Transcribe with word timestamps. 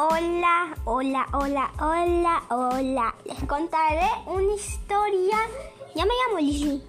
Hola, 0.00 0.76
hola, 0.84 1.26
hola, 1.32 1.72
hola, 1.80 2.42
hola. 2.50 3.14
Les 3.24 3.42
contaré 3.48 4.06
una 4.26 4.54
historia. 4.54 5.38
Ya 5.92 6.04
me 6.04 6.12
llamo 6.14 6.38
Lizzie. 6.38 6.80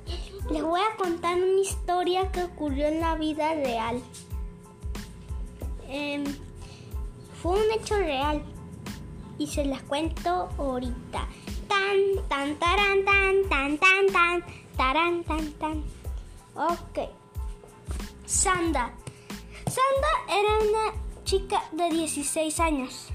Les 0.52 0.62
voy 0.62 0.80
a 0.80 0.96
contar 0.96 1.36
una 1.36 1.60
historia 1.60 2.32
que 2.32 2.44
ocurrió 2.44 2.86
en 2.86 3.00
la 3.00 3.16
vida 3.16 3.56
real. 3.56 4.00
Em, 5.88 6.24
fue 7.42 7.54
un 7.54 7.72
hecho 7.72 7.98
real 7.98 8.44
y 9.40 9.48
se 9.48 9.66
las 9.66 9.82
cuento 9.82 10.50
ahorita. 10.60 11.28
Tan, 11.68 12.28
tan, 12.28 12.56
taran, 12.58 13.06
tan, 13.06 13.50
tan, 13.50 13.78
tan, 13.80 14.08
tan, 14.14 14.44
taran, 14.78 15.24
tan, 15.24 15.52
tan. 15.54 15.84
Ok. 16.54 17.10
Sanda. 18.28 18.94
Sanda 19.66 20.12
era 20.28 20.70
una 20.70 21.09
chica 21.30 21.62
de 21.74 21.90
16 21.92 22.60
años. 22.60 23.06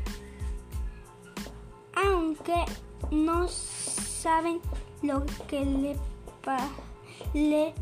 Aunque 1.96 2.64
no 3.10 3.48
saben 3.48 4.60
lo 5.02 5.26
que 5.48 5.64
le, 5.64 5.96
pa- 6.44 6.68
le 7.32 7.74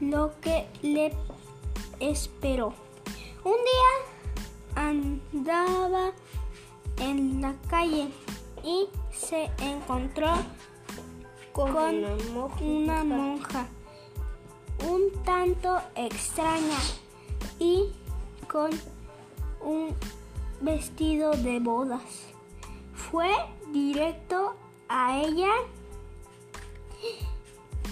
lo 0.00 0.38
que 0.42 0.66
le 0.82 1.14
esperó. 2.00 2.74
Un 3.42 3.54
día 3.72 4.82
andaba 4.82 6.12
en 6.98 7.40
la 7.40 7.54
calle 7.70 8.08
y 8.62 8.88
se 9.10 9.50
encontró 9.62 10.34
con, 11.52 11.70
una 11.74 12.14
monja. 12.34 12.62
una 12.62 13.04
monja 13.04 13.66
un 14.86 15.10
tanto 15.24 15.78
extraña 15.94 16.78
y 17.58 17.88
con 18.46 18.70
un 19.60 19.94
vestido 20.60 21.32
de 21.32 21.60
bodas. 21.60 22.02
Fue 22.94 23.30
directo 23.72 24.56
a 24.88 25.18
ella. 25.18 25.50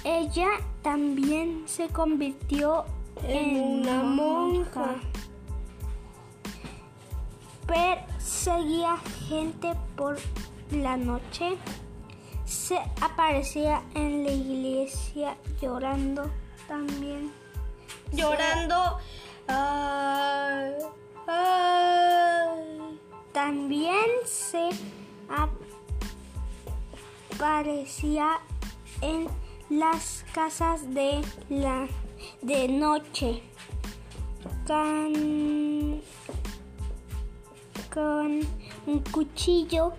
Ella 0.04 0.48
también 0.82 1.64
se 1.66 1.88
convirtió 1.88 2.84
en, 3.22 3.56
En 3.56 3.80
una 3.80 4.02
monja. 4.02 4.96
Perseguía 7.66 8.96
gente 9.28 9.74
por 9.96 10.16
la 10.70 10.96
noche. 10.96 11.56
Se 12.44 12.78
aparecía 13.00 13.82
en 13.94 14.24
la 14.24 14.30
iglesia 14.30 15.36
llorando 15.60 16.30
también. 16.66 17.30
Llorando. 18.12 18.98
Ay, 19.46 19.77
se 24.50 24.70
aparecía 27.36 28.40
en 29.02 29.28
las 29.68 30.24
casas 30.32 30.94
de 30.94 31.20
la 31.50 31.86
de 32.40 32.68
noche 32.68 33.42
con, 34.66 36.00
con 37.92 38.40
un 38.86 39.00
cuchillo 39.12 39.92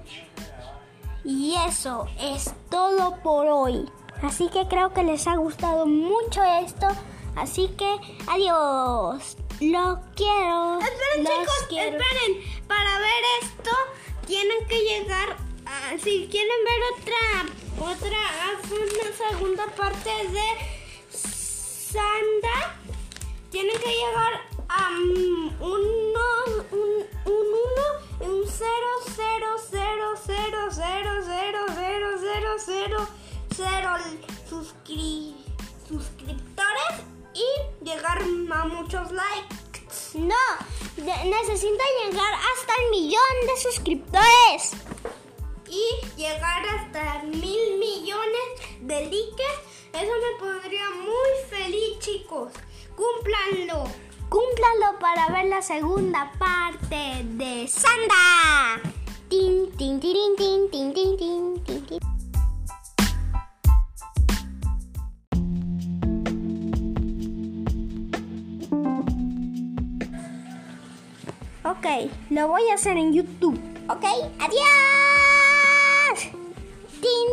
y 1.23 1.53
eso 1.67 2.08
es 2.19 2.52
todo 2.69 3.17
por 3.22 3.45
hoy. 3.47 3.88
Así 4.23 4.50
que 4.50 4.67
creo 4.67 4.94
que 4.94 5.03
les 5.03 5.28
ha 5.28 5.36
gustado 5.36 5.86
mucho 5.86 6.44
esto. 6.44 6.88
Así 7.36 7.69
que 7.78 7.95
adiós. 8.28 9.38
Lo 9.61 10.00
quiero. 10.16 10.80
Esperen, 10.80 11.23
los 11.23 11.34
chicos, 11.34 11.66
quiero. 11.67 11.97
esperen. 11.97 12.66
Para 12.66 13.00
ver 13.00 13.23
esto, 13.41 13.59
tienen 14.29 14.63
que 14.67 14.79
llegar, 14.79 15.38
a, 15.66 15.97
si 15.97 16.28
quieren 16.29 16.63
ver 16.63 16.81
otra, 16.94 17.23
otra, 17.91 18.19
una 18.69 19.12
segunda 19.17 19.66
parte 19.75 20.09
de 20.29 20.47
Sanda, 21.12 22.78
tienen 23.50 23.75
que 23.79 23.89
llegar 23.89 24.41
a 24.69 24.89
uno, 25.00 25.51
un, 25.59 25.81
un 26.72 27.07
1 27.25 28.31
un 28.31 28.45
0, 28.45 28.68
0, 29.16 29.47
0, 29.72 30.16
0, 30.28 30.69
0, 30.75 31.22
0, 31.25 31.25
0, 31.25 31.66
0, 32.16 32.57
0, 32.66 33.07
0, 33.50 33.97
0. 34.06 35.38
Necesita 41.06 41.84
llegar 42.04 42.34
hasta 42.34 42.74
el 42.84 42.92
millón 42.92 43.36
de 43.48 43.62
suscriptores. 43.62 44.74
y 45.72 46.18
llegar 46.18 46.64
hasta 46.66 47.24
mil 47.24 47.78
millones 47.78 48.48
de 48.82 49.02
likes. 49.04 49.44
Eso 49.94 50.12
me 50.12 50.40
pondría 50.40 50.90
muy 50.90 51.32
feliz, 51.50 52.00
chicos. 52.00 52.52
Cúmplanlo. 52.96 53.84
Cúmplalo 54.30 55.00
para 55.00 55.30
ver 55.30 55.46
la 55.46 55.62
segunda 55.62 56.32
parte 56.40 57.24
de 57.24 57.68
Sanda. 57.68 58.81
Tin, 59.30 59.72
tin, 59.78 60.00
tin, 60.00 60.36
tin, 60.36 60.38
tin, 60.38 60.72
tin, 60.72 60.94
tin, 60.94 61.18
Ok, 71.69 71.85
lo 72.31 72.47
voy 72.47 72.63
a 72.72 72.74
hacer 72.74 72.97
en 72.97 73.13
YouTube. 73.13 73.59
Ok, 73.88 74.03
adiós. 74.40 74.59
Tin. 77.00 77.30